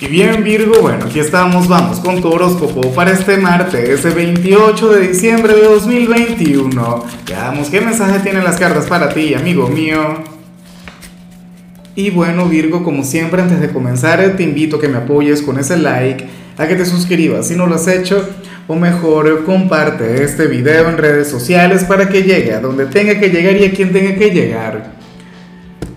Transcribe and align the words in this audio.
Y 0.00 0.06
bien 0.06 0.44
Virgo, 0.44 0.80
bueno, 0.80 1.06
aquí 1.06 1.18
estamos, 1.18 1.66
vamos 1.66 1.98
con 1.98 2.22
tu 2.22 2.28
horóscopo 2.30 2.92
para 2.92 3.10
este 3.10 3.36
martes, 3.36 3.88
ese 3.88 4.10
28 4.10 4.90
de 4.90 5.08
diciembre 5.08 5.54
de 5.54 5.64
2021. 5.64 7.04
Veamos 7.26 7.68
qué 7.68 7.80
mensaje 7.80 8.20
tienen 8.20 8.44
las 8.44 8.58
cartas 8.58 8.86
para 8.86 9.08
ti, 9.08 9.34
amigo 9.34 9.66
mío. 9.66 10.22
Y 11.96 12.10
bueno 12.10 12.48
Virgo, 12.48 12.84
como 12.84 13.02
siempre 13.02 13.42
antes 13.42 13.60
de 13.60 13.70
comenzar 13.70 14.36
te 14.36 14.44
invito 14.44 14.76
a 14.76 14.80
que 14.80 14.86
me 14.86 14.98
apoyes 14.98 15.42
con 15.42 15.58
ese 15.58 15.76
like, 15.76 16.24
a 16.56 16.68
que 16.68 16.76
te 16.76 16.86
suscribas 16.86 17.48
si 17.48 17.56
no 17.56 17.66
lo 17.66 17.74
has 17.74 17.88
hecho, 17.88 18.24
o 18.68 18.76
mejor 18.76 19.44
comparte 19.44 20.22
este 20.22 20.46
video 20.46 20.88
en 20.90 20.98
redes 20.98 21.28
sociales 21.28 21.82
para 21.82 22.08
que 22.08 22.22
llegue 22.22 22.54
a 22.54 22.60
donde 22.60 22.86
tenga 22.86 23.18
que 23.18 23.30
llegar 23.30 23.56
y 23.56 23.64
a 23.64 23.72
quien 23.72 23.92
tenga 23.92 24.14
que 24.14 24.30
llegar. 24.30 24.92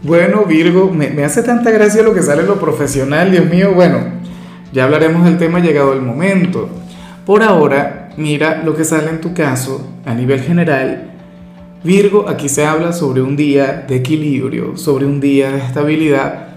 Bueno, 0.04 0.46
Virgo, 0.46 0.90
me, 0.92 1.24
hace 1.24 1.44
tanta 1.44 1.70
gracia 1.70 2.02
lo 2.02 2.16
que 2.16 2.24
sale 2.24 2.42
en 2.42 2.48
lo 2.48 2.60
profesional, 2.60 3.30
Dios 3.30 3.46
mío. 3.46 3.74
Bueno, 3.76 4.00
ya 4.74 4.86
hablaremos 4.86 5.26
del 5.26 5.38
tema 5.38 5.60
llegado 5.60 5.94
el 5.94 6.02
momento. 6.02 6.70
Por 7.24 7.44
ahora, 7.44 8.10
mira 8.18 8.64
lo 8.64 8.76
que 8.76 8.84
sale 8.84 9.10
en 9.12 9.22
tu 9.22 9.36
caso 9.36 9.88
a 10.04 10.16
nivel 10.16 10.42
general. 10.42 11.12
Virgo, 11.84 12.28
aquí 12.28 12.50
se 12.50 12.66
habla 12.66 12.94
sobre 12.94 13.22
un 13.22 13.36
día 13.36 13.86
de 13.88 13.98
equilibrio, 13.98 14.76
sobre 14.76 15.06
un 15.06 15.22
día 15.22 15.52
de 15.52 15.60
estabilidad, 15.60 16.48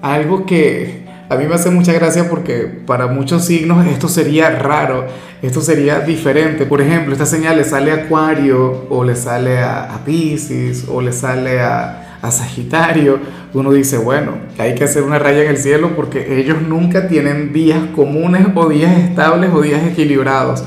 algo 0.00 0.46
que 0.46 1.04
a 1.28 1.36
mí 1.36 1.44
me 1.44 1.54
hace 1.54 1.70
mucha 1.70 1.92
gracia 1.92 2.30
porque 2.30 2.62
para 2.86 3.08
muchos 3.08 3.44
signos 3.44 3.86
esto 3.86 4.08
sería 4.08 4.48
raro, 4.50 5.06
esto 5.42 5.60
sería 5.60 6.00
diferente. 6.00 6.64
Por 6.64 6.80
ejemplo, 6.80 7.12
esta 7.12 7.26
señal 7.26 7.58
le 7.58 7.64
sale 7.64 7.90
a 7.90 8.04
Acuario 8.04 8.86
o 8.88 9.04
le 9.04 9.16
sale 9.16 9.58
a, 9.58 9.94
a 9.94 10.04
Pisces 10.04 10.86
o 10.88 11.02
le 11.02 11.12
sale 11.12 11.60
a, 11.60 12.05
Sagitario, 12.30 13.18
uno 13.54 13.72
dice, 13.72 13.98
bueno, 13.98 14.32
hay 14.58 14.74
que 14.74 14.84
hacer 14.84 15.02
una 15.02 15.18
raya 15.18 15.42
en 15.42 15.50
el 15.50 15.58
cielo 15.58 15.96
porque 15.96 16.40
ellos 16.40 16.62
nunca 16.62 17.08
tienen 17.08 17.52
días 17.52 17.80
comunes 17.94 18.46
o 18.54 18.68
días 18.68 18.96
estables 18.98 19.50
o 19.52 19.60
días 19.60 19.82
equilibrados. 19.86 20.64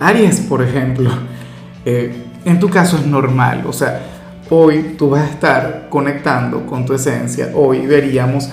Aries, 0.00 0.40
por 0.40 0.62
ejemplo, 0.62 1.10
eh, 1.84 2.14
en 2.44 2.58
tu 2.58 2.68
caso 2.68 2.96
es 2.96 3.06
normal, 3.06 3.62
o 3.66 3.72
sea, 3.72 4.00
hoy 4.50 4.94
tú 4.98 5.10
vas 5.10 5.22
a 5.22 5.30
estar 5.30 5.86
conectando 5.88 6.66
con 6.66 6.84
tu 6.84 6.94
esencia, 6.94 7.50
hoy 7.54 7.86
veríamos, 7.86 8.50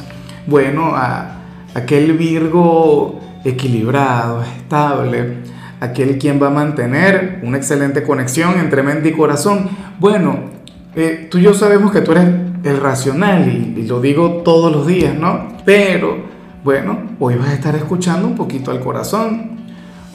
bueno, 0.48 0.94
a 0.96 1.42
aquel 1.74 2.14
Virgo 2.18 3.20
equilibrado, 3.44 4.44
estable, 4.44 5.38
aquel 5.80 6.18
quien 6.18 6.42
va 6.42 6.48
a 6.48 6.52
mantener 6.52 7.40
una 7.44 7.58
excelente 7.58 8.04
conexión 8.04 8.60
entre 8.60 8.84
mente 8.84 9.10
y 9.10 9.14
corazón. 9.14 9.70
Bueno, 10.00 10.61
eh, 10.96 11.28
tú 11.32 11.38
y 11.38 11.44
yo 11.44 11.54
sabemos 11.54 11.92
que 11.92 12.02
tú 12.02 12.12
eres 12.12 12.26
el 12.64 12.78
racional 12.78 13.48
y, 13.48 13.84
lo 13.88 14.02
digo 14.02 14.42
todos 14.44 14.72
los 14.72 14.86
días, 14.86 15.18
¿no? 15.18 15.48
Pero, 15.66 16.18
bueno, 16.64 17.00
hoy 17.20 17.36
vas 17.36 17.50
a 17.50 17.54
estar 17.54 17.76
escuchando 17.76 18.28
un 18.28 18.36
poquito 18.36 18.72
al 18.72 18.82
corazón. 18.82 19.62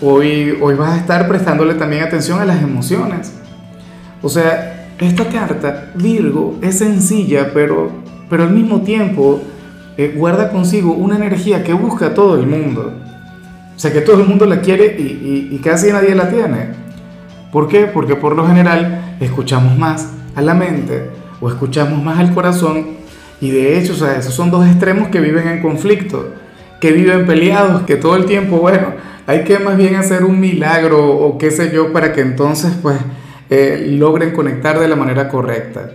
Hoy, 0.02 0.56
hoy 0.60 0.74
vas 0.74 0.90
a 0.90 0.96
estar 0.98 1.26
prestándole 1.28 1.74
también 1.74 2.02
atención 2.02 2.40
a 2.40 2.44
las 2.44 2.62
emociones. 2.62 3.32
O 4.20 4.28
sea, 4.28 4.90
esta 4.98 5.28
carta, 5.28 5.92
Virgo, 5.94 6.58
es 6.60 6.78
sencilla, 6.78 7.50
pero, 7.54 7.90
pero 8.28 8.42
al 8.42 8.50
mismo 8.50 8.82
tiempo 8.82 9.40
eh, 9.96 10.14
guarda 10.14 10.50
consigo 10.50 10.92
una 10.92 11.16
energía 11.16 11.64
que 11.64 11.72
busca 11.72 12.06
a 12.08 12.14
todo 12.14 12.34
el 12.38 12.46
mundo. 12.46 12.92
O 13.74 13.78
sea, 13.78 13.92
que 13.92 14.02
todo 14.02 14.20
el 14.20 14.28
mundo 14.28 14.44
la 14.44 14.60
quiere 14.60 14.96
y, 14.98 15.48
y 15.50 15.58
casi 15.58 15.90
nadie 15.90 16.14
la 16.14 16.28
tiene. 16.28 16.68
¿Por 17.50 17.66
qué? 17.68 17.86
Porque 17.86 18.14
por 18.14 18.36
lo 18.36 18.46
general 18.46 19.16
escuchamos 19.20 19.78
más 19.78 20.15
a 20.36 20.42
la 20.42 20.54
mente 20.54 21.10
o 21.40 21.48
escuchamos 21.48 22.02
más 22.02 22.20
al 22.20 22.32
corazón 22.32 22.96
y 23.40 23.50
de 23.50 23.78
hecho, 23.78 23.92
o 24.02 24.08
esos 24.08 24.32
son 24.32 24.50
dos 24.50 24.66
extremos 24.66 25.08
que 25.08 25.20
viven 25.20 25.48
en 25.48 25.60
conflicto, 25.60 26.30
que 26.80 26.92
viven 26.92 27.26
peleados, 27.26 27.82
que 27.82 27.96
todo 27.96 28.16
el 28.16 28.24
tiempo, 28.24 28.58
bueno, 28.58 28.94
hay 29.26 29.44
que 29.44 29.58
más 29.58 29.76
bien 29.76 29.96
hacer 29.96 30.24
un 30.24 30.40
milagro 30.40 31.04
o 31.04 31.36
qué 31.36 31.50
sé 31.50 31.70
yo 31.72 31.92
para 31.92 32.12
que 32.12 32.20
entonces 32.20 32.72
pues 32.80 32.96
eh, 33.50 33.86
logren 33.90 34.32
conectar 34.32 34.78
de 34.78 34.88
la 34.88 34.96
manera 34.96 35.28
correcta. 35.28 35.90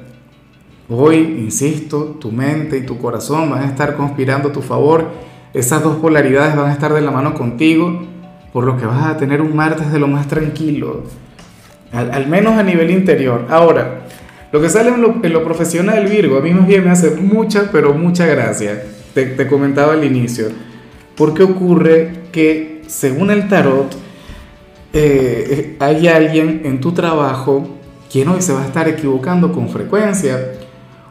Hoy, 0.89 1.37
insisto, 1.39 2.17
tu 2.19 2.31
mente 2.31 2.77
y 2.77 2.85
tu 2.85 2.97
corazón 2.97 3.49
van 3.49 3.63
a 3.63 3.67
estar 3.67 3.95
conspirando 3.95 4.49
a 4.49 4.51
tu 4.51 4.61
favor, 4.61 5.09
esas 5.53 5.81
dos 5.81 5.97
polaridades 5.97 6.55
van 6.55 6.69
a 6.69 6.73
estar 6.73 6.93
de 6.93 7.01
la 7.01 7.11
mano 7.11 7.33
contigo, 7.33 8.03
por 8.51 8.65
lo 8.65 8.77
que 8.77 8.85
vas 8.85 9.07
a 9.07 9.17
tener 9.17 9.41
un 9.41 9.55
martes 9.55 9.91
de 9.91 9.99
lo 9.99 10.07
más 10.07 10.27
tranquilo, 10.27 11.03
al, 11.93 12.11
al 12.11 12.27
menos 12.27 12.57
a 12.57 12.63
nivel 12.63 12.91
interior. 12.91 13.47
Ahora, 13.49 14.01
lo 14.51 14.59
que 14.59 14.69
sale 14.69 14.89
en 14.89 15.33
lo, 15.33 15.43
profesional, 15.43 16.07
Virgo, 16.07 16.37
a 16.37 16.41
mí 16.41 16.53
más 16.53 16.67
bien 16.67 16.83
me 16.83 16.89
hace 16.89 17.11
mucha, 17.11 17.69
pero 17.71 17.93
mucha 17.93 18.25
gracia. 18.25 18.83
Te, 19.13 19.47
comentaba 19.47 19.93
al 19.93 20.03
inicio. 20.03 20.47
Porque 21.15 21.43
ocurre 21.43 22.23
que, 22.31 22.81
según 22.87 23.31
el 23.31 23.47
tarot, 23.47 23.95
eh, 24.91 25.77
hay 25.79 26.07
alguien 26.09 26.63
en 26.65 26.81
tu 26.81 26.91
trabajo 26.91 27.77
quien 28.11 28.27
hoy 28.27 28.41
se 28.41 28.51
va 28.51 28.63
a 28.63 28.65
estar 28.65 28.89
equivocando 28.89 29.53
con 29.53 29.69
frecuencia 29.69 30.37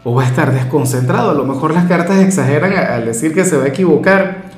o 0.04 0.14
va 0.14 0.24
a 0.24 0.26
estar 0.26 0.52
desconcentrado. 0.52 1.30
A 1.30 1.34
lo 1.34 1.46
mejor 1.46 1.72
las 1.72 1.86
cartas 1.86 2.18
exageran 2.18 2.74
al 2.74 3.06
decir 3.06 3.32
que 3.32 3.46
se 3.46 3.56
va 3.56 3.64
a 3.64 3.68
equivocar, 3.68 4.50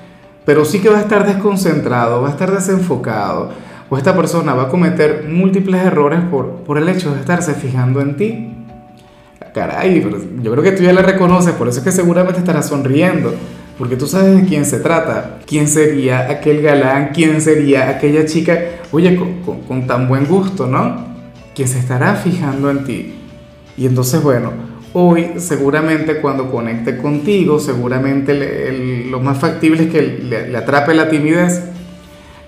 pero 0.44 0.64
sí 0.64 0.80
que 0.80 0.88
va 0.88 0.98
a 0.98 1.02
estar 1.02 1.24
desconcentrado, 1.24 2.20
va 2.20 2.28
a 2.28 2.32
estar 2.32 2.50
desenfocado, 2.50 3.50
o 3.90 3.96
esta 3.96 4.16
persona 4.16 4.54
va 4.54 4.64
a 4.64 4.68
cometer 4.68 5.26
múltiples 5.28 5.84
errores 5.84 6.20
por, 6.30 6.64
por 6.64 6.78
el 6.78 6.88
hecho 6.88 7.14
de 7.14 7.20
estarse 7.20 7.54
fijando 7.54 8.00
en 8.00 8.16
ti 8.16 8.61
caray, 9.52 10.02
yo 10.42 10.50
creo 10.50 10.62
que 10.62 10.72
tú 10.72 10.82
ya 10.82 10.92
la 10.92 11.02
reconoces, 11.02 11.52
por 11.54 11.68
eso 11.68 11.78
es 11.78 11.84
que 11.84 11.92
seguramente 11.92 12.38
estarás 12.38 12.68
sonriendo, 12.68 13.34
porque 13.78 13.96
tú 13.96 14.06
sabes 14.06 14.40
de 14.40 14.46
quién 14.48 14.64
se 14.64 14.78
trata, 14.78 15.38
quién 15.46 15.68
sería 15.68 16.30
aquel 16.30 16.62
galán, 16.62 17.10
quién 17.12 17.40
sería 17.40 17.90
aquella 17.90 18.24
chica, 18.26 18.58
oye, 18.92 19.18
con, 19.68 19.86
tan 19.86 20.08
buen 20.08 20.26
gusto, 20.26 20.66
¿no? 20.66 21.12
Quien 21.54 21.68
se 21.68 21.78
estará 21.78 22.14
fijando 22.14 22.70
en 22.70 22.84
ti. 22.84 23.14
Y 23.76 23.86
entonces, 23.86 24.22
bueno, 24.22 24.52
hoy 24.92 25.32
seguramente 25.36 26.20
cuando 26.20 26.50
conecte 26.50 26.96
contigo, 26.98 27.58
seguramente 27.58 29.06
lo 29.10 29.20
más 29.20 29.38
factible 29.38 29.84
es 29.84 29.90
que 29.90 30.02
le, 30.02 30.56
atrape 30.56 30.94
la 30.94 31.08
timidez. 31.08 31.62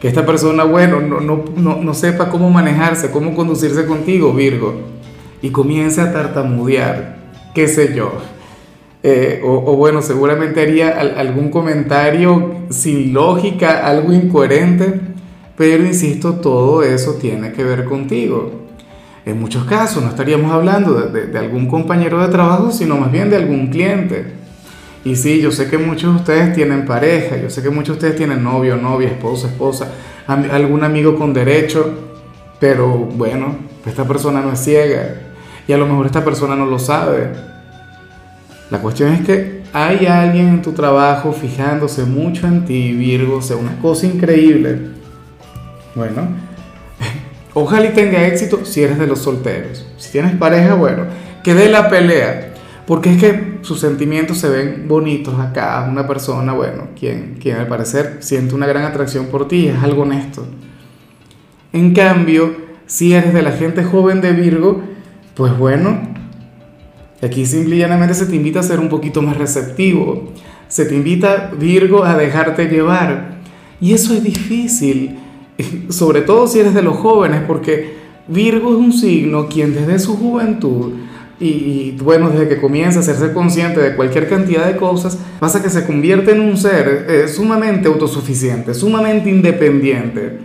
Que 0.00 0.08
esta 0.08 0.26
persona, 0.26 0.64
bueno, 0.64 1.00
no, 1.00 1.20
no, 1.20 1.44
no, 1.56 1.76
no 1.82 1.94
sepa 1.94 2.28
cómo 2.28 2.50
manejarse, 2.50 3.10
cómo 3.10 3.34
conducirse 3.34 3.86
contigo, 3.86 4.34
Virgo 4.34 4.93
y 5.44 5.50
comience 5.50 6.00
a 6.00 6.10
tartamudear, 6.10 7.16
qué 7.54 7.68
sé 7.68 7.94
yo. 7.94 8.12
Eh, 9.02 9.42
o, 9.44 9.76
bueno, 9.76 10.00
seguramente 10.00 10.62
haría 10.62 10.98
algún 10.98 11.50
comentario 11.50 12.60
sin 12.70 13.12
lógica, 13.12 13.86
algo 13.86 14.14
incoherente, 14.14 15.02
pero 15.54 15.84
insisto, 15.84 16.36
todo 16.36 16.82
eso 16.82 17.16
tiene 17.20 17.52
que 17.52 17.62
ver 17.62 17.84
contigo. 17.84 18.62
En 19.26 19.38
muchos 19.38 19.64
casos 19.64 20.02
no 20.02 20.08
estaríamos 20.08 20.50
hablando 20.50 20.94
de, 20.94 21.26
de 21.26 21.38
algún 21.38 21.66
compañero 21.66 22.22
de 22.22 22.28
trabajo, 22.28 22.70
sino 22.70 22.96
más 22.96 23.12
bien 23.12 23.28
de 23.28 23.36
algún 23.36 23.66
cliente. 23.66 24.24
Y 25.04 25.14
sí, 25.14 25.42
yo 25.42 25.52
sé 25.52 25.68
que 25.68 25.76
muchos 25.76 26.14
de 26.14 26.20
ustedes 26.20 26.54
tienen 26.54 26.86
pareja, 26.86 27.36
yo 27.36 27.50
sé 27.50 27.62
que 27.62 27.68
muchos 27.68 27.88
de 27.88 28.06
ustedes 28.06 28.16
tienen 28.16 28.42
novio, 28.42 28.76
novia, 28.76 29.08
esposa, 29.08 29.48
esposa, 29.48 29.92
algún 30.26 30.84
amigo 30.84 31.16
con 31.16 31.34
derecho, 31.34 31.92
pero 32.58 32.88
bueno, 32.88 33.56
esta 33.84 34.08
persona 34.08 34.40
no 34.40 34.50
es 34.50 34.60
ciega, 34.60 35.23
y 35.66 35.72
a 35.72 35.78
lo 35.78 35.86
mejor 35.86 36.06
esta 36.06 36.24
persona 36.24 36.54
no 36.54 36.66
lo 36.66 36.78
sabe. 36.78 37.30
La 38.70 38.78
cuestión 38.78 39.12
es 39.12 39.24
que 39.24 39.62
hay 39.72 40.06
alguien 40.06 40.48
en 40.48 40.62
tu 40.62 40.72
trabajo 40.72 41.32
fijándose 41.32 42.04
mucho 42.04 42.46
en 42.46 42.64
ti, 42.64 42.92
Virgo, 42.92 43.36
o 43.36 43.42
sea, 43.42 43.56
una 43.56 43.78
cosa 43.78 44.06
increíble. 44.06 44.78
Bueno, 45.94 46.28
ojalá 47.54 47.86
y 47.86 47.92
tenga 47.92 48.26
éxito 48.26 48.64
si 48.64 48.82
eres 48.82 48.98
de 48.98 49.06
los 49.06 49.20
solteros. 49.20 49.86
Si 49.96 50.12
tienes 50.12 50.36
pareja, 50.36 50.74
bueno, 50.74 51.04
que 51.42 51.54
dé 51.54 51.68
la 51.68 51.88
pelea. 51.88 52.50
Porque 52.86 53.12
es 53.12 53.18
que 53.18 53.58
sus 53.62 53.80
sentimientos 53.80 54.38
se 54.38 54.48
ven 54.48 54.84
bonitos 54.86 55.38
acá. 55.40 55.86
Una 55.90 56.06
persona, 56.06 56.52
bueno, 56.52 56.88
quien, 56.98 57.38
quien 57.40 57.56
al 57.56 57.66
parecer 57.66 58.18
siente 58.20 58.54
una 58.54 58.66
gran 58.66 58.84
atracción 58.84 59.26
por 59.26 59.48
ti, 59.48 59.68
es 59.68 59.82
algo 59.82 60.02
honesto. 60.02 60.46
En 61.72 61.94
cambio, 61.94 62.54
si 62.86 63.14
eres 63.14 63.32
de 63.32 63.42
la 63.42 63.52
gente 63.52 63.82
joven 63.82 64.20
de 64.20 64.32
Virgo, 64.32 64.82
pues 65.34 65.56
bueno, 65.58 66.00
aquí 67.22 67.46
simple 67.46 67.76
y 67.76 67.78
llanamente 67.78 68.14
se 68.14 68.26
te 68.26 68.36
invita 68.36 68.60
a 68.60 68.62
ser 68.62 68.78
un 68.80 68.88
poquito 68.88 69.22
más 69.22 69.36
receptivo. 69.36 70.32
Se 70.68 70.84
te 70.84 70.94
invita, 70.94 71.52
Virgo, 71.58 72.04
a 72.04 72.16
dejarte 72.16 72.66
llevar. 72.66 73.38
Y 73.80 73.92
eso 73.92 74.14
es 74.14 74.22
difícil, 74.22 75.18
sobre 75.88 76.22
todo 76.22 76.46
si 76.46 76.60
eres 76.60 76.74
de 76.74 76.82
los 76.82 76.96
jóvenes, 76.96 77.42
porque 77.46 77.94
Virgo 78.28 78.70
es 78.70 78.76
un 78.76 78.92
signo 78.92 79.48
quien 79.48 79.74
desde 79.74 79.98
su 79.98 80.16
juventud 80.16 80.92
y, 81.40 81.90
bueno, 82.02 82.30
desde 82.30 82.48
que 82.48 82.60
comienza 82.60 83.00
a 83.00 83.02
hacerse 83.02 83.32
consciente 83.32 83.80
de 83.80 83.96
cualquier 83.96 84.28
cantidad 84.28 84.66
de 84.66 84.76
cosas, 84.76 85.18
pasa 85.40 85.62
que 85.62 85.68
se 85.68 85.84
convierte 85.84 86.30
en 86.30 86.40
un 86.40 86.56
ser 86.56 87.06
eh, 87.08 87.28
sumamente 87.28 87.88
autosuficiente, 87.88 88.72
sumamente 88.72 89.28
independiente. 89.28 90.38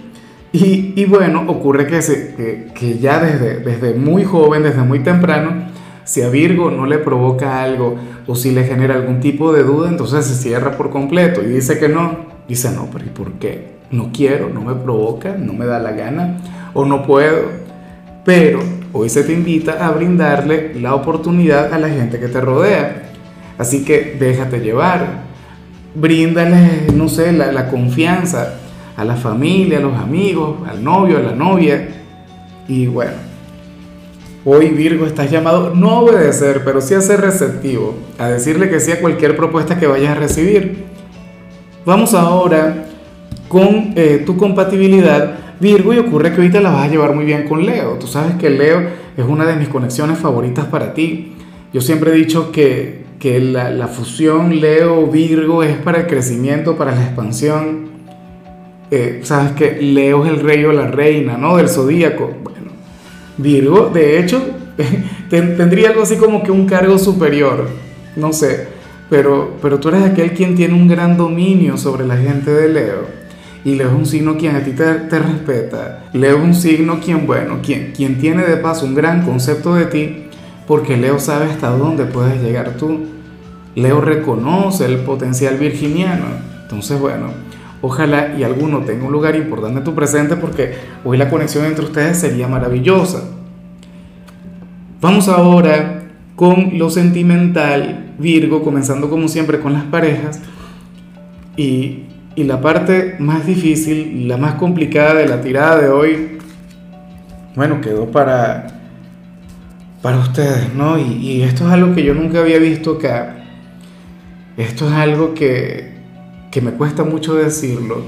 Y, 0.52 1.06
bueno, 1.06 1.44
ocurre 1.48 1.86
que, 1.86 2.98
ya 3.00 3.20
desde, 3.20 3.94
muy 3.94 4.24
joven, 4.24 4.64
desde 4.64 4.82
muy 4.82 5.00
temprano, 5.00 5.68
si 6.06 6.24
a 6.24 6.30
Virgo 6.30 6.72
no 6.72 6.88
le 6.88 6.98
provoca 6.98 7.62
algo 7.62 7.98
o 8.26 8.36
si 8.36 8.52
le 8.52 8.64
genera 8.64 8.96
algún 8.96 9.20
tipo 9.20 9.54
de 9.54 9.62
duda, 9.64 9.90
entonces 9.90 10.26
se 10.26 10.34
cierra 10.34 10.76
por 10.76 10.90
completo 10.90 11.44
y 11.44 11.48
dice 11.48 11.78
que 11.78 11.88
no. 11.88 12.26
dice, 12.48 12.72
no, 12.72 12.90
pero 12.92 13.06
¿y 13.06 13.10
por 13.10 13.34
qué? 13.34 13.78
No 13.92 14.10
quiero, 14.12 14.50
no 14.50 14.62
me 14.62 14.74
provoca, 14.74 15.36
no 15.38 15.54
me 15.54 15.68
da 15.68 15.78
la 15.80 15.92
gana 15.92 16.38
o 16.74 16.84
no 16.84 17.06
puedo. 17.06 17.44
Pero 18.26 18.60
hoy 18.92 19.10
se 19.10 19.24
te 19.24 19.34
invita 19.34 19.86
a 19.86 19.92
brindarle 19.92 20.74
la 20.80 20.96
oportunidad 20.96 21.72
a 21.72 21.78
la 21.78 21.90
gente 21.90 22.20
que 22.20 22.28
te 22.28 22.42
rodea. 22.42 23.12
Así 23.60 23.86
que 23.86 24.16
déjate 24.20 24.62
llevar, 24.62 25.26
bríndale, 25.94 26.88
no 26.96 27.08
sé, 27.08 27.34
la 27.34 27.70
confianza 27.70 28.56
a 29.00 29.06
la 29.06 29.16
familia, 29.16 29.78
a 29.78 29.82
los 29.82 29.96
amigos, 29.96 30.58
al 30.68 30.84
novio, 30.84 31.18
a 31.18 31.22
la 31.22 31.32
novia. 31.32 31.88
Y 32.68 32.86
bueno, 32.88 33.14
hoy 34.44 34.70
Virgo 34.72 35.06
estás 35.06 35.32
llamado 35.32 35.74
no 35.74 35.92
a 35.92 36.00
obedecer, 36.02 36.64
pero 36.66 36.82
sí 36.82 36.96
a 36.96 37.02
ser 37.02 37.22
receptivo, 37.22 37.96
a 38.18 38.28
decirle 38.28 38.70
que 38.70 38.82
sí 38.82 38.92
a 38.92 39.00
cualquier 39.00 39.38
propuesta 39.38 39.80
que 39.80 39.88
vayas 39.88 40.18
a 40.18 40.20
recibir. 40.20 40.84
Vamos 41.86 42.14
ahora 42.14 42.88
con 43.48 43.94
eh, 43.96 44.22
tu 44.26 44.36
compatibilidad 44.36 45.36
Virgo 45.62 45.94
y 45.94 46.00
ocurre 46.00 46.32
que 46.32 46.38
ahorita 46.38 46.60
la 46.60 46.72
vas 46.72 46.88
a 46.88 46.92
llevar 46.92 47.16
muy 47.16 47.24
bien 47.24 47.48
con 47.48 47.66
Leo. 47.66 47.94
Tú 48.00 48.08
sabes 48.08 48.36
que 48.36 48.50
Leo 48.50 48.82
es 49.16 49.26
una 49.26 49.46
de 49.46 49.56
mis 49.56 49.70
conexiones 49.70 50.18
favoritas 50.18 50.66
para 50.66 50.94
ti. 50.94 51.36
Yo 51.72 51.80
siempre 51.80 52.12
he 52.12 52.16
dicho 52.16 52.52
que, 52.52 53.06
que 53.18 53.40
la, 53.40 53.70
la, 53.70 53.88
fusión 53.88 54.60
Leo-Virgo 54.60 55.64
es 55.64 55.78
para 55.78 56.00
el 56.00 56.08
crecimiento, 56.08 56.76
para 56.76 56.94
la 56.94 57.04
expansión. 57.04 57.99
Eh, 58.92 59.22
sabes 59.24 59.52
que 59.54 59.82
Leo 59.82 60.26
es 60.26 60.32
el 60.32 60.40
rey 60.40 60.64
o 60.66 60.72
la 60.72 60.88
reina, 60.88 61.38
¿no? 61.38 61.58
Del 61.58 61.70
zodíaco. 61.70 62.32
Bueno, 62.44 62.72
Virgo, 63.38 63.90
de 63.94 64.20
hecho, 64.20 64.42
tendría 65.30 65.90
algo 65.90 66.04
así 66.04 66.18
como 66.18 66.44
que 66.44 66.52
un 66.52 66.66
cargo 66.66 66.98
superior. 66.98 67.68
No 68.16 68.34
sé. 68.34 68.68
Pero, 69.10 69.58
pero 69.62 69.80
tú 69.80 69.90
eres 69.90 70.04
aquel 70.04 70.34
quien 70.34 70.56
tiene 70.56 70.74
un 70.74 70.88
gran 70.88 71.18
dominio 71.18 71.78
sobre 71.78 72.06
la 72.06 72.18
gente 72.18 72.52
de 72.52 72.70
Leo 72.70 73.20
y 73.66 73.76
Leo 73.76 73.90
es 73.90 73.94
un 73.94 74.06
signo 74.06 74.38
quien 74.38 74.56
a 74.56 74.64
ti 74.64 74.72
te, 74.72 74.86
te, 74.86 75.20
respeta. 75.20 76.06
Leo 76.14 76.38
es 76.38 76.44
un 76.44 76.54
signo 76.54 77.00
quien, 77.00 77.28
bueno, 77.28 77.60
quien, 77.62 77.92
quien 77.96 78.18
tiene 78.18 78.44
de 78.44 78.58
paso 78.58 78.86
un 78.86 78.96
gran 78.96 79.24
concepto 79.24 79.76
de 79.76 79.86
ti, 79.86 80.28
porque 80.66 80.96
Leo 80.96 81.20
sabe 81.20 81.46
hasta 81.46 81.70
dónde 81.70 82.06
puedes 82.06 82.42
llegar 82.42 82.78
tú. 82.78 83.00
Leo 83.76 84.00
reconoce 84.02 84.86
el 84.86 85.00
potencial 85.00 85.58
virginiano. 85.58 86.26
Entonces, 86.64 87.00
bueno, 87.00 87.32
ojalá 87.82 88.36
y 88.38 88.44
alguno 88.44 88.80
tenga 88.80 89.06
un 89.06 89.12
lugar 89.12 89.36
importante 89.36 89.80
en 89.80 89.84
tu 89.84 89.96
presente, 89.96 90.36
porque 90.36 90.74
hoy 91.04 91.18
la 91.18 91.30
conexión 91.30 91.66
entre 91.66 91.86
ustedes 91.86 92.20
sería 92.20 92.48
maravillosa. 92.48 93.24
Vamos 95.02 95.28
ahora 95.28 96.04
con 96.36 96.78
lo 96.78 96.90
sentimental, 96.90 98.14
Virgo, 98.18 98.64
comenzando 98.64 99.10
como 99.10 99.28
siempre 99.28 99.60
con 99.60 99.74
las 99.74 99.84
parejas. 99.84 100.42
Y 101.56 102.06
y 102.40 102.46
la 102.46 102.62
parte 102.62 103.18
más 103.20 103.46
difícil, 103.46 104.26
la 104.30 104.38
más 104.38 104.54
complicada 104.54 105.16
de 105.16 105.28
la 105.28 105.42
tirada 105.42 105.82
de 105.82 105.90
hoy, 105.90 106.38
bueno, 107.54 107.82
quedó 107.82 108.10
para, 108.10 108.68
para 110.02 110.20
ustedes, 110.20 110.74
¿no? 110.74 110.98
Y, 110.98 111.18
y 111.18 111.42
esto 111.42 111.68
es 111.68 111.74
algo 111.74 111.94
que 111.94 112.02
yo 112.02 112.14
nunca 112.14 112.40
había 112.40 112.60
visto 112.60 112.94
acá. 112.94 113.44
Esto 114.56 114.88
es 114.88 114.94
algo 114.94 115.34
que, 115.34 115.99
que 116.52 116.62
me 116.62 116.72
cuesta 116.72 117.04
mucho 117.04 117.36
decirlo. 117.36 118.02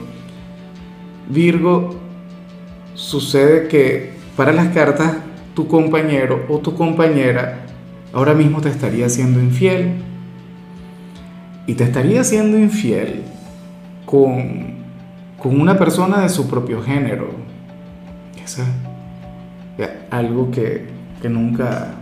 Virgo, 1.30 1.96
sucede 2.96 3.68
que 3.68 4.14
para 4.36 4.52
las 4.52 4.70
cartas 4.70 5.18
tu 5.54 5.68
compañero 5.68 6.46
o 6.50 6.60
tu 6.60 6.76
compañera 6.76 7.66
ahora 8.14 8.34
mismo 8.34 8.62
te 8.62 8.70
estaría 8.70 9.10
siendo 9.10 9.40
infiel. 9.40 9.96
Y 11.68 11.76
te 11.76 11.84
estaría 11.84 12.24
siendo 12.24 12.58
infiel 12.58 13.24
con, 14.06 14.82
una 15.44 15.78
persona 15.78 16.22
de 16.22 16.30
su 16.30 16.50
propio 16.50 16.82
género. 16.82 17.30
Eso 18.44 18.64
es 19.78 19.90
algo 20.10 20.52
que, 20.52 20.88
nunca... 21.30 22.01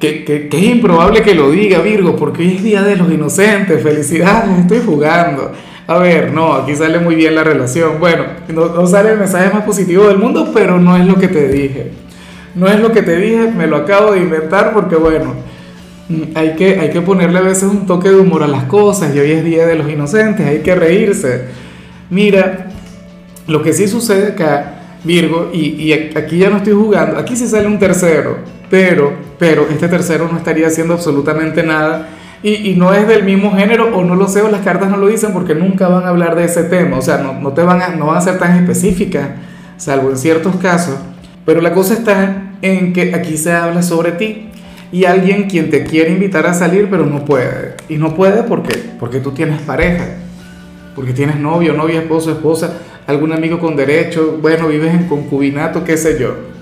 Que, 0.00 0.24
que, 0.24 0.48
es 0.52 0.62
improbable 0.62 1.22
que 1.22 1.34
lo 1.34 1.50
diga 1.50 1.80
Virgo, 1.80 2.16
porque 2.16 2.42
hoy 2.42 2.56
es 2.56 2.62
Día 2.62 2.82
de 2.82 2.96
los 2.96 3.10
Inocentes, 3.10 3.82
felicidades, 3.82 4.58
estoy 4.58 4.82
jugando. 4.84 5.52
A 5.86 5.98
ver, 5.98 6.32
no, 6.32 6.52
aquí 6.54 6.74
sale 6.74 6.98
muy 6.98 7.14
bien 7.14 7.34
la 7.34 7.44
relación. 7.44 7.98
Bueno, 7.98 8.24
no, 8.48 8.66
no, 8.66 8.86
sale 8.86 9.12
el 9.12 9.18
mensaje 9.18 9.52
más 9.52 9.64
positivo 9.64 10.06
del 10.08 10.18
mundo, 10.18 10.50
pero 10.52 10.78
no 10.78 10.96
es 10.96 11.06
lo 11.06 11.14
que 11.14 11.28
te 11.28 11.48
dije. 11.48 11.92
No 12.54 12.68
es 12.68 12.80
lo 12.80 12.92
que 12.92 13.02
te 13.02 13.16
dije, 13.16 13.50
me 13.56 13.66
lo 13.66 13.76
acabo 13.76 14.12
de 14.12 14.20
inventar 14.20 14.72
porque 14.72 14.96
bueno, 14.96 15.34
Mm, 16.08 16.36
hay 16.36 16.54
que, 16.54 16.78
hay 16.78 16.90
que 16.90 17.00
ponerle 17.00 17.38
a 17.38 17.42
veces 17.42 17.64
un 17.64 17.84
toque 17.84 18.08
de 18.08 18.16
humor 18.16 18.44
a 18.44 18.46
las 18.46 18.64
cosas 18.64 19.14
y 19.14 19.18
hoy 19.18 19.32
es 19.32 19.44
Día 19.44 19.66
de 19.66 19.74
los 19.74 19.90
Inocentes, 19.90 20.46
hay 20.46 20.60
que 20.60 20.74
reírse. 20.74 21.46
Mira, 22.10 22.68
lo 23.48 23.62
que 23.62 23.72
sí 23.72 23.88
sucede 23.88 24.28
acá, 24.28 24.98
Virgo, 25.02 25.50
y, 25.52 25.82
y 25.82 25.92
aquí 25.92 26.38
ya 26.38 26.50
no 26.50 26.58
estoy 26.58 26.74
jugando, 26.74 27.18
aquí 27.18 27.36
sí 27.36 27.48
sale 27.48 27.66
un 27.66 27.78
tercero, 27.78 28.38
pero, 28.70 29.12
pero 29.38 29.66
este 29.70 29.88
tercero 29.88 30.28
no 30.30 30.38
estaría 30.38 30.66
haciendo 30.66 30.94
absolutamente 30.94 31.62
nada. 31.62 32.08
Y, 32.42 32.74
no 32.76 32.94
es 32.94 33.08
del 33.08 33.24
mismo 33.24 33.52
género 33.56 33.96
o 33.96 34.04
no 34.04 34.14
lo 34.14 34.28
sé 34.28 34.42
o 34.42 34.48
las 34.48 34.60
cartas 34.60 34.88
no 34.88 34.98
lo 34.98 35.08
dicen 35.08 35.32
porque 35.32 35.54
nunca 35.54 35.88
van 35.88 36.04
a 36.04 36.10
hablar 36.10 36.36
de 36.36 36.44
ese 36.44 36.64
tema, 36.64 36.98
o 36.98 37.02
sea, 37.02 37.18
no, 37.18 37.32
no, 37.32 37.52
te 37.52 37.62
van 37.62 37.82
a, 37.82 37.88
no 37.88 38.06
van 38.06 38.18
a 38.18 38.20
ser 38.20 38.38
tan 38.38 38.56
específicas, 38.56 39.30
salvo 39.78 40.10
en 40.10 40.18
ciertos 40.18 40.54
casos, 40.56 40.94
pero 41.44 41.60
la 41.60 41.72
cosa 41.72 41.94
está 41.94 42.52
en 42.62 42.92
que 42.92 43.14
aquí 43.14 43.36
se 43.36 43.52
habla 43.52 43.82
sobre 43.82 44.12
ti. 44.12 44.50
Y 44.92 45.04
alguien 45.04 45.48
quien 45.48 45.70
te 45.70 45.82
quiere 45.82 46.12
invitar 46.12 46.46
a 46.46 46.54
salir 46.54 46.86
pero 46.88 47.04
no 47.04 47.24
puede. 47.24 47.74
Y 47.88 47.96
no 47.96 48.14
puede 48.14 48.44
porque, 48.44 48.78
porque 49.00 49.18
tú 49.18 49.32
tienes 49.32 49.60
pareja, 49.62 50.04
porque 50.94 51.12
tienes 51.12 51.40
novio, 51.40 51.72
novia, 51.72 52.00
esposo, 52.00 52.30
esposa, 52.30 52.78
algún 53.06 53.32
amigo 53.32 53.58
con 53.58 53.74
derecho, 53.74 54.38
bueno, 54.40 54.68
vives 54.68 54.94
en 54.94 55.08
concubinato, 55.08 55.82
qué 55.82 55.96
sé 55.96 56.18
yo. 56.18 56.55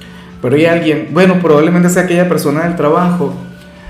Pero 0.44 0.56
hay 0.56 0.66
alguien, 0.66 1.08
bueno, 1.12 1.40
probablemente 1.40 1.88
sea 1.88 2.02
aquella 2.02 2.28
persona 2.28 2.64
del 2.64 2.76
trabajo, 2.76 3.32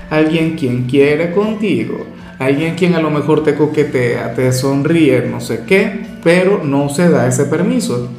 alguien 0.09 0.55
quien 0.55 0.83
quiere 0.83 1.31
contigo, 1.33 2.05
alguien 2.39 2.75
quien 2.75 2.95
a 2.95 3.01
lo 3.01 3.09
mejor 3.11 3.43
te 3.43 3.55
coquetea, 3.55 4.33
te 4.35 4.53
sonríe, 4.53 5.27
no 5.29 5.41
sé 5.41 5.65
qué, 5.67 6.05
pero 6.23 6.63
no 6.63 6.87
se 6.87 7.09
da 7.09 7.27
ese 7.27 7.43
permiso. 7.43 8.09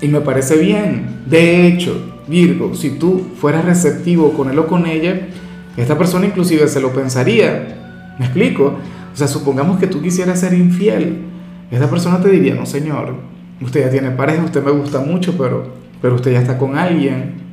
Y 0.00 0.08
me 0.08 0.22
parece 0.22 0.56
bien. 0.56 1.20
De 1.26 1.66
hecho, 1.66 2.22
Virgo, 2.26 2.74
si 2.74 2.98
tú 2.98 3.26
fueras 3.38 3.66
receptivo 3.66 4.32
con 4.32 4.48
él 4.48 4.58
o 4.58 4.66
con 4.66 4.86
ella, 4.86 5.28
esta 5.76 5.98
persona 5.98 6.24
inclusive 6.24 6.68
se 6.68 6.80
lo 6.80 6.94
pensaría. 6.94 8.14
¿Me 8.18 8.24
explico? 8.24 8.78
O 9.12 9.16
sea, 9.18 9.28
supongamos 9.28 9.78
que 9.78 9.86
tú 9.86 10.00
quisieras 10.00 10.40
ser 10.40 10.54
infiel. 10.54 11.26
Esta 11.70 11.90
persona 11.90 12.22
te 12.22 12.30
diría, 12.30 12.54
no 12.54 12.64
señor, 12.64 13.16
usted 13.60 13.84
ya 13.84 13.90
tiene 13.90 14.12
pareja, 14.12 14.44
usted 14.44 14.64
me 14.64 14.70
gusta 14.70 15.00
mucho, 15.00 15.36
pero, 15.36 15.74
pero 16.00 16.14
usted 16.14 16.32
ya 16.32 16.40
está 16.40 16.56
con 16.56 16.78
alguien. 16.78 17.44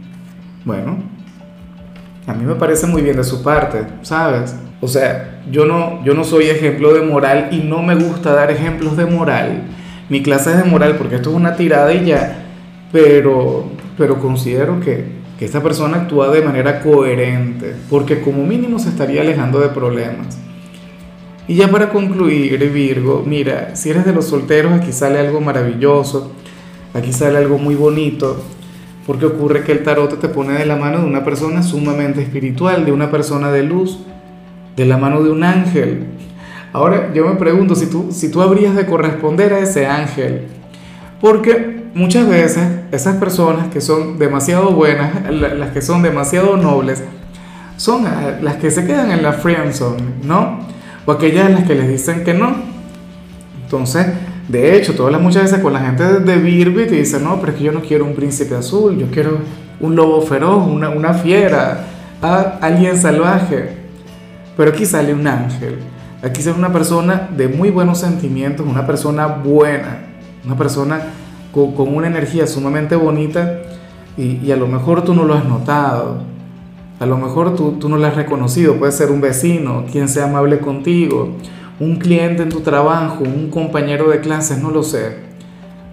Bueno, 0.66 0.98
a 2.26 2.34
mí 2.34 2.46
me 2.46 2.56
parece 2.56 2.88
muy 2.88 3.02
bien 3.02 3.18
de 3.18 3.24
su 3.24 3.44
parte, 3.44 3.86
¿sabes? 4.02 4.56
O 4.80 4.88
sea, 4.88 5.42
yo 5.52 5.66
no, 5.66 6.04
yo 6.06 6.14
no 6.14 6.24
soy 6.24 6.46
ejemplo 6.46 6.94
de 6.94 7.02
moral 7.02 7.50
y 7.52 7.58
no 7.58 7.82
me 7.82 7.96
gusta 7.96 8.34
dar 8.34 8.50
ejemplos 8.50 8.96
de 8.96 9.06
moral. 9.06 9.64
Mi 10.10 10.22
clase 10.24 10.52
es 10.52 10.58
de 10.58 10.64
moral 10.64 10.96
porque 10.98 11.16
esto 11.16 11.32
es 11.32 11.36
una 11.36 11.56
tirada 11.56 11.94
y 11.94 12.06
ya, 12.06 12.46
pero, 12.92 13.72
pero 13.98 14.20
considero 14.20 14.80
que, 14.80 15.06
que 15.38 15.46
esta 15.46 15.62
persona 15.62 15.98
actúa 15.98 16.30
de 16.30 16.42
manera 16.42 16.82
coherente, 16.82 17.76
porque 17.90 18.22
como 18.22 18.46
mínimo 18.46 18.80
se 18.80 18.90
estaría 18.90 19.22
alejando 19.22 19.60
de 19.60 19.70
problemas. 19.70 20.38
Y 21.46 21.56
ya 21.56 21.68
para 21.68 21.90
concluir, 21.90 22.58
Virgo, 22.72 23.24
mira, 23.26 23.76
si 23.76 23.90
eres 23.90 24.06
de 24.06 24.14
los 24.14 24.28
solteros, 24.28 24.72
aquí 24.72 24.94
sale 24.94 25.20
algo 25.20 25.42
maravilloso, 25.42 26.32
aquí 26.94 27.12
sale 27.12 27.38
algo 27.38 27.58
muy 27.58 27.76
bonito, 27.76 28.42
porque 29.06 29.26
ocurre 29.26 29.64
que 29.64 29.72
el 29.72 29.84
tarot 29.84 30.20
te 30.20 30.30
pone 30.30 30.54
de 30.54 30.66
la 30.66 30.76
mano 30.76 31.00
de 31.00 31.06
una 31.06 31.24
persona 31.24 31.62
sumamente 31.64 32.22
espiritual, 32.22 32.86
de 32.86 32.92
una 32.92 33.12
persona 33.12 33.52
de 33.52 33.64
luz, 33.64 34.00
de 34.76 34.86
la 34.86 34.98
mano 34.98 35.22
de 35.22 35.30
un 35.30 35.44
ángel. 35.44 36.06
Ahora 36.72 37.14
yo 37.14 37.28
me 37.28 37.36
pregunto 37.36 37.76
si 37.76 37.88
tú, 37.88 38.10
si 38.12 38.32
tú 38.32 38.42
habrías 38.42 38.76
de 38.76 38.86
corresponder 38.86 39.54
a 39.54 39.60
ese 39.60 39.86
ángel, 39.86 40.48
porque 41.22 41.84
muchas 41.94 42.28
veces 42.28 42.68
esas 42.92 43.18
personas 43.18 43.68
que 43.68 43.82
son 43.82 44.18
demasiado 44.18 44.72
buenas, 44.72 45.30
las 45.32 45.72
que 45.72 45.82
son 45.82 46.02
demasiado 46.02 46.58
nobles, 46.58 47.04
son 47.78 48.06
las 48.42 48.56
que 48.56 48.72
se 48.72 48.86
quedan 48.86 49.12
en 49.12 49.22
la 49.22 49.34
friendzone, 49.34 50.04
¿no? 50.24 50.60
O 51.06 51.12
aquellas 51.12 51.52
las 51.52 51.64
que 51.66 51.76
les 51.76 51.90
dicen 51.90 52.24
que 52.24 52.34
no. 52.34 52.56
Entonces, 53.64 54.08
de 54.48 54.76
hecho, 54.76 54.94
todas 54.94 55.12
las 55.12 55.22
muchas 55.22 55.44
veces 55.44 55.60
con 55.60 55.72
la 55.72 55.80
gente 55.80 56.04
de 56.20 56.38
Birby 56.38 56.86
te 56.86 56.96
dicen, 56.96 57.24
no, 57.24 57.40
pero 57.40 57.54
es 57.54 57.58
que 57.58 57.64
yo 57.64 57.72
no 57.72 57.82
quiero 57.82 58.06
un 58.06 58.14
príncipe 58.14 58.56
azul, 58.56 58.98
yo 58.98 59.08
quiero 59.08 59.38
un 59.80 59.96
lobo 59.96 60.22
feroz, 60.22 60.68
una, 60.68 60.90
una 60.90 61.14
fiera, 61.14 61.86
a 62.22 62.58
alguien 62.62 62.98
salvaje. 62.98 63.70
Pero 64.58 64.72
aquí 64.72 64.86
sale 64.86 65.14
un 65.14 65.26
ángel, 65.26 65.80
aquí 66.22 66.42
sale 66.42 66.58
una 66.58 66.72
persona 66.72 67.30
de 67.36 67.48
muy 67.48 67.70
buenos 67.72 68.00
sentimientos, 68.00 68.68
una 68.68 68.86
persona 68.86 69.28
buena, 69.28 70.00
una 70.46 70.58
persona 70.58 71.02
con, 71.52 71.74
una 71.96 72.08
energía 72.08 72.46
sumamente 72.46 72.96
bonita 72.96 73.62
y, 74.18 74.52
a 74.52 74.58
lo 74.58 74.68
mejor 74.68 75.04
tú 75.04 75.16
no 75.16 75.24
lo 75.24 75.34
has 75.34 75.46
notado, 75.46 76.18
a 77.00 77.06
lo 77.06 77.18
mejor 77.18 77.56
tú, 77.56 77.78
tú 77.80 77.90
no 77.90 77.98
lo 77.98 78.06
has 78.06 78.16
reconocido, 78.16 78.76
puede 78.76 78.92
ser 78.92 79.10
un 79.10 79.22
vecino, 79.22 79.86
quien 79.92 80.08
sea 80.08 80.26
amable 80.26 80.60
contigo, 80.60 81.36
un 81.80 81.98
cliente 81.98 82.44
en 82.44 82.50
tu 82.50 82.62
trabajo, 82.62 83.24
un 83.24 83.50
compañero 83.50 84.10
de 84.10 84.20
clases, 84.20 84.60
no 84.60 84.72
lo 84.72 84.84
sé. 84.84 85.18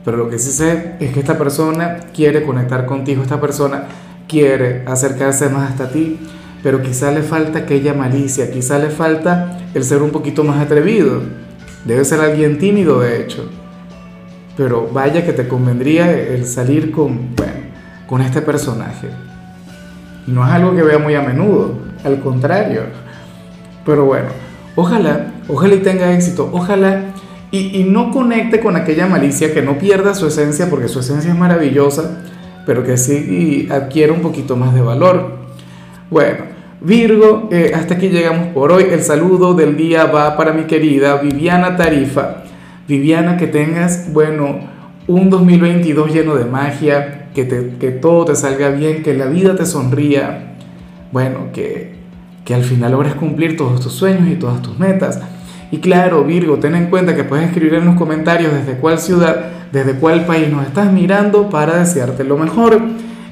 Pero 0.05 0.17
lo 0.17 0.29
que 0.29 0.39
sí 0.39 0.51
sé 0.51 0.97
es 1.01 1.13
que 1.13 1.21
esta 1.21 1.39
persona 1.39 1.99
quiere 2.15 2.43
conectar 2.43 2.87
contigo, 2.87 3.23
esta 3.23 3.41
persona 3.41 3.85
quiere 4.29 4.85
acercarse 4.87 5.49
más 5.49 5.71
hasta 5.71 5.91
ti, 5.91 6.19
pero 6.63 6.83
quizá 6.83 7.11
le 7.11 7.23
falta 7.23 7.61
aquella 7.61 7.95
malicia, 7.95 8.51
quizá 8.51 8.79
le 8.79 8.91
falta 8.91 9.59
el 9.75 9.85
ser 9.85 10.03
un 10.03 10.11
poquito 10.11 10.45
más 10.45 10.61
atrevido. 10.61 11.23
Debe 11.85 12.05
ser 12.05 12.21
alguien 12.21 12.59
tímido, 12.59 13.01
de 13.01 13.21
hecho. 13.21 13.49
Pero 14.57 14.89
vaya 14.93 15.25
que 15.25 15.33
te 15.33 15.49
convendría 15.49 16.11
el 16.11 16.47
salir 16.47 16.91
con, 16.91 17.35
bueno, 17.35 17.53
con 18.07 18.21
este 18.21 18.43
personaje. 18.43 19.09
Y 20.27 20.33
no 20.33 20.47
es 20.47 20.53
algo 20.53 20.75
que 20.75 20.83
vea 20.83 20.99
muy 20.99 21.15
a 21.15 21.23
menudo, 21.23 21.79
al 22.05 22.21
contrario. 22.21 22.83
Pero 23.87 24.05
bueno, 24.05 24.29
ojalá, 24.77 25.35
ojalá 25.49 25.75
y 25.75 25.79
tenga 25.79 26.13
éxito, 26.13 26.51
ojalá 26.53 27.15
y, 27.53 27.85
no 27.85 28.13
conecte 28.13 28.61
con 28.61 28.77
aquella 28.77 29.07
malicia, 29.07 29.53
que 29.53 29.63
no 29.63 29.77
pierda 29.77 30.15
su 30.15 30.27
esencia, 30.27 30.71
porque 30.71 30.87
su 30.87 31.01
esencia 31.01 31.33
es 31.33 31.39
maravillosa, 31.39 32.23
pero 32.65 32.85
que 32.85 32.97
sí 32.97 33.69
adquiera 33.71 34.13
un 34.13 34.21
poquito 34.21 34.55
más 34.57 34.73
de 34.73 34.83
valor. 34.83 35.39
Bueno, 36.11 36.45
Virgo, 36.81 37.49
eh, 37.51 37.73
hasta 37.75 37.95
aquí 37.95 38.09
llegamos 38.09 38.49
por 38.49 38.71
hoy. 38.71 38.87
El 38.91 39.03
saludo 39.03 39.55
del 39.55 39.77
día 39.77 40.05
va 40.07 40.37
para 40.37 40.53
mi 40.53 40.65
querida 40.65 41.17
Viviana 41.17 41.77
Tarifa. 41.77 42.45
Viviana, 42.87 43.37
que 43.37 43.49
tengas, 43.49 44.13
bueno, 44.13 44.61
un 45.09 45.29
2022 45.29 46.13
lleno 46.13 46.37
de 46.37 46.45
magia, 46.45 47.29
que, 47.35 47.45
te, 47.45 47.77
que 47.81 47.91
todo 47.91 48.27
te 48.27 48.37
salga 48.37 48.71
bien, 48.71 49.03
que 49.03 49.15
la 49.15 49.27
vida 49.27 49.57
te 49.57 49.67
sonría. 49.67 50.55
Bueno, 51.11 51.49
que, 51.53 52.00
que 52.51 52.57
al 52.57 52.65
final 52.65 52.91
logres 52.91 53.15
cumplir 53.15 53.57
todos 53.57 53.81
tus 53.81 53.93
sueños 53.93 54.29
y 54.29 54.35
todas 54.35 54.61
tus 54.61 54.77
metas. 54.77 55.21
Y 55.71 55.79
claro, 55.79 56.25
Virgo, 56.25 56.57
ten 56.57 56.75
en 56.75 56.87
cuenta 56.87 57.15
que 57.15 57.23
puedes 57.23 57.47
escribir 57.47 57.75
en 57.75 57.85
los 57.85 57.95
comentarios 57.95 58.53
desde 58.53 58.73
cuál 58.81 58.99
ciudad, 58.99 59.53
desde 59.71 59.93
cuál 59.93 60.27
país 60.27 60.49
nos 60.51 60.67
estás 60.67 60.93
mirando 60.93 61.49
para 61.49 61.79
desearte 61.79 62.25
lo 62.25 62.37
mejor. 62.37 62.81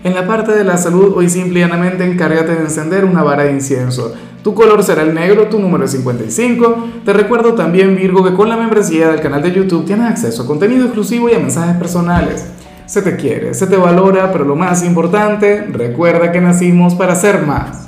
En 0.04 0.14
la 0.14 0.25
parte 0.25 0.52
de 0.52 0.62
la 0.62 0.76
salud, 0.76 1.14
hoy 1.16 1.28
simple 1.28 1.58
y 1.58 1.62
llanamente 1.64 2.04
encárgate 2.04 2.54
de 2.54 2.60
encender 2.60 3.04
una 3.04 3.25
vara 3.25 3.42
de 3.42 3.50
incienso. 3.50 4.14
Tu 4.44 4.54
color 4.54 4.84
será 4.84 5.02
el 5.02 5.12
negro, 5.12 5.48
tu 5.48 5.58
número 5.58 5.87
es 5.87 5.90
55. 5.90 6.90
Te 7.04 7.12
recuerdo 7.12 7.54
también, 7.54 7.96
Virgo, 7.96 8.22
que 8.22 8.34
con 8.34 8.48
la 8.48 8.56
membresía 8.56 9.08
del 9.08 9.20
canal 9.20 9.42
de 9.42 9.50
YouTube 9.50 9.84
tienes 9.84 10.08
acceso 10.08 10.44
a 10.44 10.46
contenido 10.46 10.84
exclusivo 10.84 11.28
y 11.28 11.34
a 11.34 11.40
mensajes 11.40 11.75
personales. 11.75 12.46
Se 12.87 13.02
te 13.02 13.16
quiere, 13.16 13.52
se 13.52 13.66
te 13.66 13.76
valora, 13.76 14.30
pero 14.30 14.44
lo 14.44 14.54
más 14.54 14.84
importante, 14.84 15.66
recuerda 15.72 16.30
que 16.30 16.40
nacimos 16.40 16.94
para 16.94 17.16
ser 17.16 17.44
más. 17.44 17.70